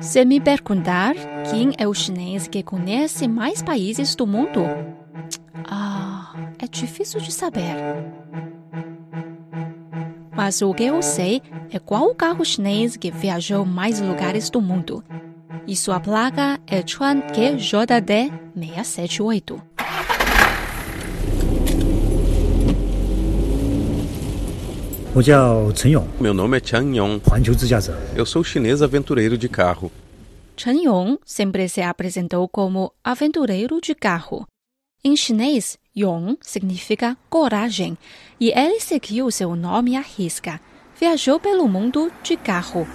[0.00, 1.14] Se me perguntar
[1.50, 4.60] quem é o chinês que conhece mais países do mundo,
[5.64, 7.76] ah, é difícil de saber.
[10.34, 11.40] Mas o que eu sei
[11.70, 15.04] é qual o carro chinês que viajou mais lugares do mundo.
[15.66, 19.71] E sua placa é Chuan QJD 678.
[26.18, 27.20] Meu nome é Chang Yong.
[28.16, 29.92] Eu sou chinês aventureiro de carro.
[30.56, 34.46] Chen Yong sempre se apresentou como aventureiro de carro.
[35.04, 37.98] Em chinês, Yong significa coragem,
[38.40, 40.58] e ele seguiu seu nome à risca.
[40.98, 42.86] Viajou pelo mundo de carro.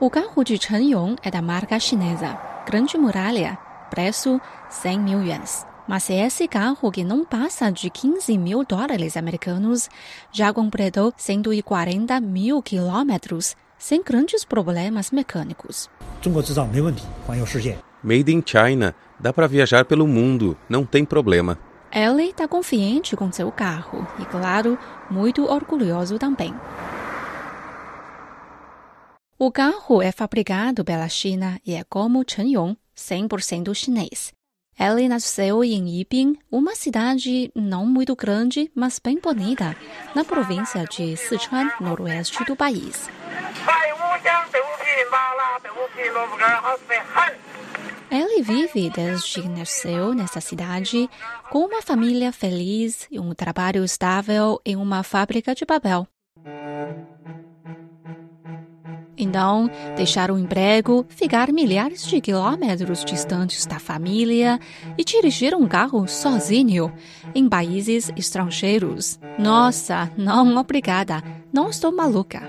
[0.00, 3.58] O carro de Chen Yong é da marca chinesa Grande Muralha,
[3.90, 5.69] preço 100 mil yuans.
[5.90, 9.88] Mas esse carro que não passa de 15 mil dólares americanos
[10.30, 15.90] já completou 140 mil quilômetros sem grandes problemas mecânicos.
[18.04, 18.94] Made in China.
[19.18, 21.58] Dá para viajar pelo mundo, não tem problema.
[21.90, 24.78] Ele está confiante com seu carro e, claro,
[25.10, 26.54] muito orgulhoso também.
[29.36, 34.32] O carro é fabricado pela China e é como Chen Yong, 100% chinês.
[34.80, 39.76] Ele nasceu em Yibin, uma cidade não muito grande, mas bem bonita,
[40.14, 43.10] na província de Sichuan, noroeste do país.
[48.10, 51.10] Ele vive desde que nasceu nessa cidade,
[51.50, 56.08] com uma família feliz e um trabalho estável em uma fábrica de papel.
[59.22, 64.58] Então, deixar o emprego, ficar milhares de quilômetros distantes da família
[64.96, 66.92] e dirigir um carro sozinho
[67.34, 69.18] em países estrangeiros.
[69.38, 71.22] Nossa, não obrigada,
[71.52, 72.42] não estou maluca.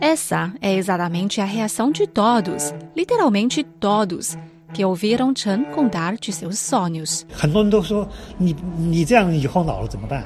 [0.00, 4.36] Essa é exatamente a reação de todos, literalmente todos,
[4.72, 7.26] que ouviram Chen contar de seus sonhos.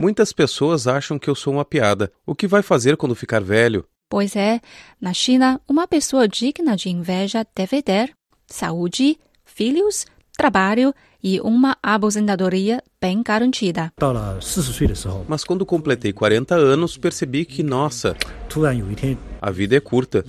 [0.00, 2.12] Muitas pessoas acham que eu sou uma piada.
[2.26, 3.84] O que vai fazer quando ficar velho?
[4.08, 4.60] Pois é,
[5.00, 8.12] na China, uma pessoa digna de inveja deve ter
[8.46, 10.06] saúde, filhos,
[10.36, 13.92] trabalho e uma aposentadoria bem garantida.
[15.26, 18.16] Mas quando completei 40 anos, percebi que, nossa,
[19.40, 20.24] a vida é curta.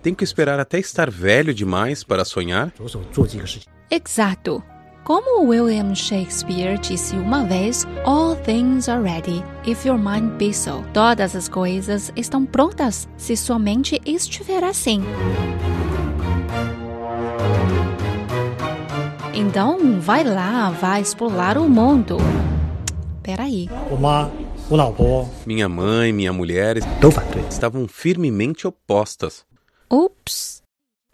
[0.00, 2.72] Tem que esperar até estar velho demais para sonhar?
[3.90, 4.62] Exato.
[5.08, 10.84] Como William Shakespeare disse uma vez, All things are ready if your mind be so.
[10.92, 15.00] Todas as coisas estão prontas se sua mente estiver assim.
[19.32, 22.18] Então, vai lá, vai explorar o mundo.
[23.22, 23.66] Peraí.
[25.46, 26.76] Minha mãe, minha mulher
[27.48, 29.42] estavam firmemente opostas.
[29.90, 30.60] Ups.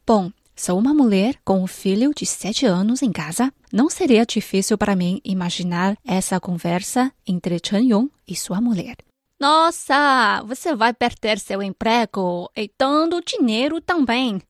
[0.04, 3.52] Bom, Sou uma mulher com um filho de sete anos em casa.
[3.72, 8.96] Não seria difícil para mim imaginar essa conversa entre Chen Yong e sua mulher.
[9.38, 14.40] Nossa, você vai perder seu emprego e tanto dinheiro também.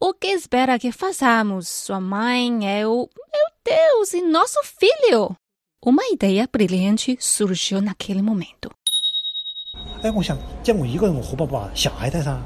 [0.00, 3.08] O que espera que façamos, sua mãe, eu?
[3.14, 5.36] Meu Deus, e nosso filho?
[5.84, 8.70] Uma ideia brilhante surgiu naquele momento.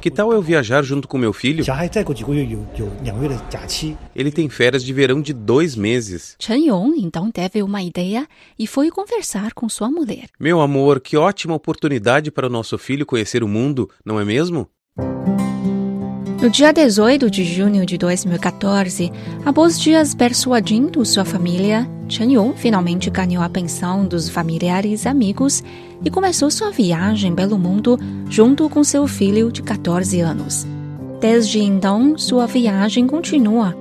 [0.00, 1.64] Que tal eu viajar junto com meu filho?
[4.14, 6.36] Ele tem férias de verão de dois meses.
[6.38, 8.26] Chen Yong então teve uma ideia
[8.58, 10.28] e foi conversar com sua mulher.
[10.38, 14.68] Meu amor, que ótima oportunidade para o nosso filho conhecer o mundo, não é mesmo?
[16.41, 19.10] No dia 18 de junho de 2014,
[19.44, 25.64] após dias persuadindo sua família, Chen Yong finalmente ganhou a pensão dos familiares e amigos
[26.04, 27.98] e começou sua viagem pelo mundo
[28.28, 30.66] junto com seu filho de 14 anos.
[31.20, 33.74] Desde então, sua viagem continua.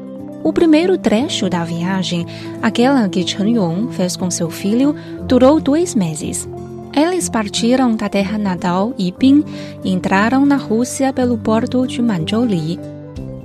[0.44, 2.26] O primeiro trecho da viagem,
[2.62, 4.96] aquela que Chen Yong fez com seu filho,
[5.28, 6.48] durou dois meses.
[6.94, 9.44] Eles partiram da terra natal Yibin
[9.84, 12.80] e entraram na Rússia pelo porto de Manzhouli.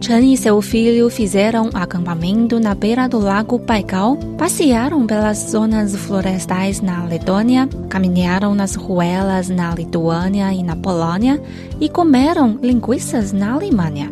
[0.01, 6.81] Chen e seu filho fizeram acampamento na beira do lago Baikal, passearam pelas zonas florestais
[6.81, 11.41] na Letônia, caminharam nas ruelas na Lituânia e na Polônia
[11.79, 14.11] e comeram linguiças na Alemanha.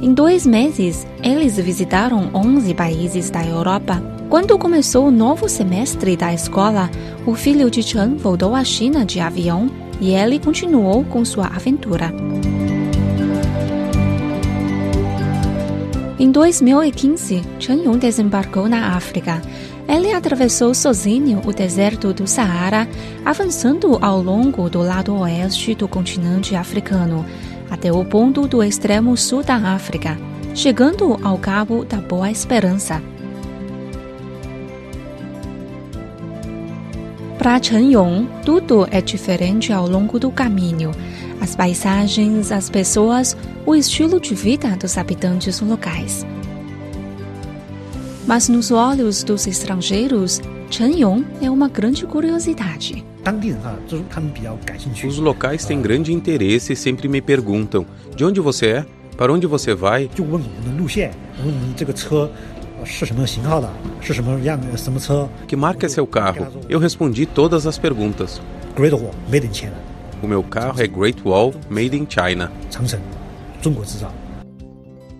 [0.00, 4.00] Em dois meses, eles visitaram 11 países da Europa
[4.32, 6.90] quando começou o novo semestre da escola,
[7.26, 9.68] o filho de Chen voltou à China de avião
[10.00, 12.10] e ele continuou com sua aventura.
[16.18, 19.40] Em 2015, Chen Yong desembarcou na África.
[19.88, 22.86] Ele atravessou sozinho o deserto do Saara,
[23.24, 27.24] avançando ao longo do lado oeste do continente africano,
[27.70, 30.18] até o ponto do extremo sul da África,
[30.54, 33.02] chegando ao Cabo da Boa Esperança.
[37.42, 40.92] Para Chen Yong, tudo é diferente ao longo do caminho.
[41.40, 43.36] As paisagens, as pessoas,
[43.66, 46.24] o estilo de vida dos habitantes locais.
[48.28, 50.40] Mas nos olhos dos estrangeiros,
[50.70, 53.04] Chen Yong é uma grande curiosidade.
[55.08, 57.84] Os locais têm grande interesse e sempre me perguntam:
[58.14, 58.86] de onde você é?
[59.16, 60.08] Para onde você vai?
[65.46, 66.46] Que marca é seu carro?
[66.68, 68.40] Eu respondi todas as perguntas.
[70.22, 72.50] O meu carro é Great Wall Made in China.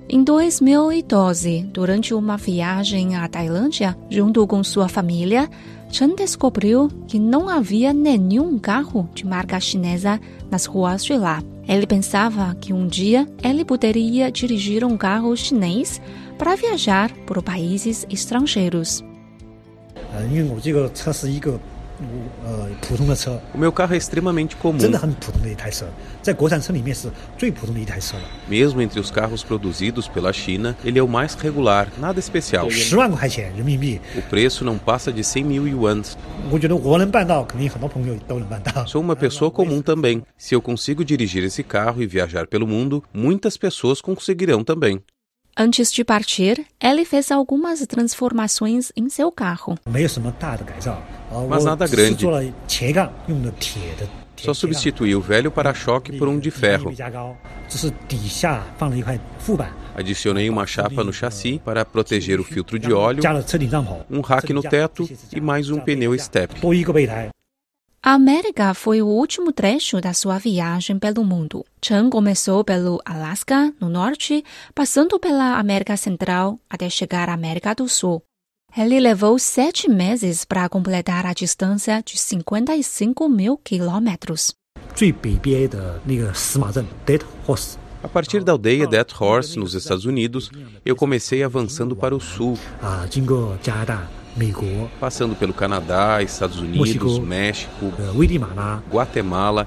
[0.08, 5.48] Em 2012, durante uma viagem à Tailândia, junto com sua família,
[5.92, 10.18] Chen descobriu que não havia nenhum carro de marca chinesa
[10.50, 11.42] nas ruas de lá.
[11.68, 16.00] Ele pensava que um dia ele poderia dirigir um carro chinês
[16.38, 19.04] para viajar por países estrangeiros.
[23.54, 24.78] O meu carro é extremamente comum.
[28.48, 32.68] Mesmo entre os carros produzidos pela China, ele é o mais regular, nada especial.
[34.16, 36.16] O preço não passa de 100 mil yuans.
[38.86, 40.22] Sou uma pessoa comum também.
[40.36, 45.00] Se eu consigo dirigir esse carro e viajar pelo mundo, muitas pessoas conseguirão também.
[45.56, 49.78] Antes de partir, ele fez algumas transformações em seu carro.
[49.86, 52.24] Mas nada grande.
[54.36, 56.92] Só substituí o velho para-choque por um de ferro.
[59.94, 63.22] Adicionei uma chapa no chassi para proteger o filtro de óleo,
[64.10, 66.60] um rack no teto e mais um pneu step.
[68.04, 71.64] A América foi o último trecho da sua viagem pelo mundo.
[71.80, 74.44] Chen começou pelo Alasca, no norte,
[74.74, 78.20] passando pela América Central até chegar à América do Sul.
[78.76, 84.52] Ele levou sete meses para completar a distância de 55 mil quilômetros.
[88.02, 90.50] A partir da aldeia Death Horse, nos Estados Unidos,
[90.84, 92.58] eu comecei avançando para o sul
[94.98, 96.78] passando pelo Canadá, Estados Unidos,
[97.20, 97.92] México,
[98.90, 99.66] Guatemala,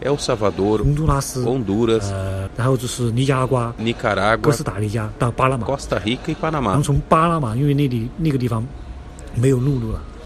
[0.00, 0.82] El Salvador,
[1.46, 2.10] Honduras,
[3.78, 4.52] Nicarágua,
[5.66, 6.74] Costa Rica e Panamá.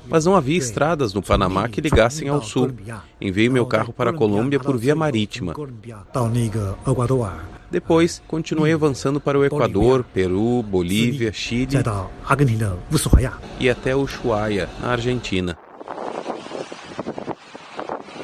[0.09, 2.73] Mas não havia estradas no Panamá que ligassem ao sul.
[3.21, 5.55] Enviei meu carro para a Colômbia por via marítima.
[7.71, 11.77] Depois, continuei avançando para o Equador, Peru, Bolívia, Chile
[13.61, 15.57] e até Ushuaia, na Argentina.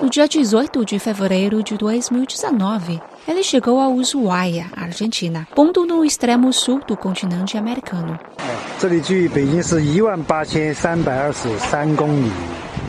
[0.04, 6.52] No dia 18 de fevereiro de 2019, ele chegou a Ushuaia, Argentina, ponto no extremo
[6.52, 8.20] sul do continente americano.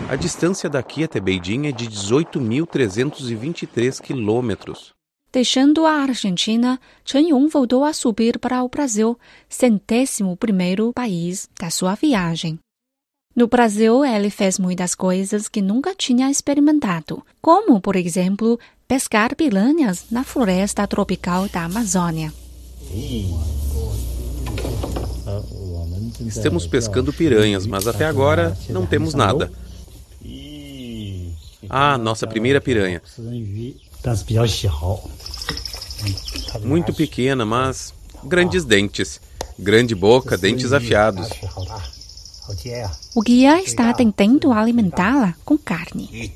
[0.10, 4.94] A distância daqui até Beijing é de 18.323 quilômetros.
[5.32, 9.18] Deixando a Argentina, Chen Yong voltou a subir para o Brasil,
[9.48, 12.60] centésimo primeiro país da sua viagem.
[13.36, 20.06] No Brasil, ele fez muitas coisas que nunca tinha experimentado, como, por exemplo, pescar piranhas
[20.10, 22.32] na floresta tropical da Amazônia.
[26.26, 29.52] Estamos pescando piranhas, mas até agora não temos nada.
[31.70, 33.02] Ah, nossa primeira piranha.
[36.64, 39.20] Muito pequena, mas grandes dentes.
[39.60, 41.28] Grande boca, dentes afiados.
[43.16, 46.34] O guia está tentando alimentá-la com carne.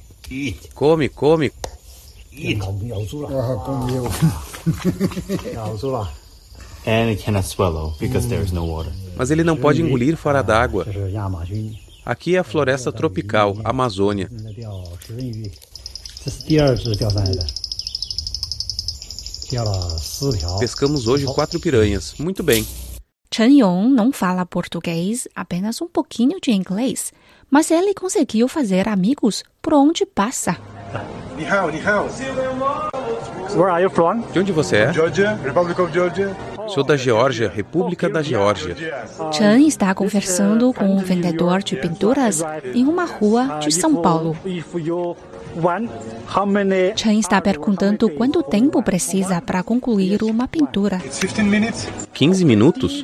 [0.73, 1.51] Come, come.
[9.15, 10.85] Mas ele não pode engolir fora d'água.
[12.05, 14.31] Aqui é a floresta tropical, Amazônia.
[20.59, 22.13] Pescamos hoje quatro piranhas.
[22.17, 22.65] Muito bem.
[23.39, 27.13] Chen Yong não fala português, apenas um pouquinho de inglês,
[27.49, 30.57] mas ele conseguiu fazer amigos por onde passa.
[33.55, 34.19] Where are you from?
[34.33, 34.93] De onde você é?
[34.93, 36.35] Georgia, Republic of Georgia.
[36.67, 38.75] Sou da Geórgia, República da Geórgia.
[39.31, 42.43] Chan está conversando com um vendedor de pinturas
[42.75, 44.35] em uma rua de São Paulo.
[46.95, 51.01] Chen está perguntando quanto tempo precisa para concluir uma pintura.
[52.13, 53.03] 15 minutos?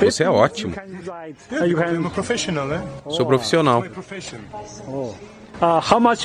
[0.00, 0.74] Você é ótimo.
[3.08, 3.84] Sou profissional.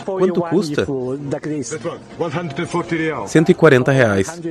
[0.05, 0.85] Quanto custa?
[3.27, 4.41] 140 reais.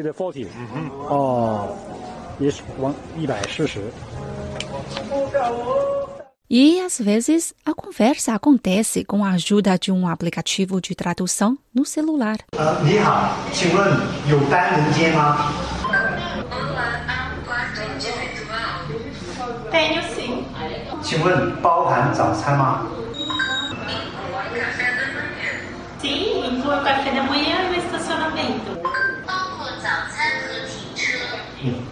[6.52, 11.84] E às vezes a conversa acontece com a ajuda de um aplicativo de tradução no
[11.84, 12.38] celular.
[26.00, 26.48] Sim.
[26.48, 28.80] Inclui o café da manhã e o estacionamento.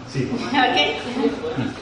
[0.09, 0.29] Sim.
[0.51, 1.78] ok?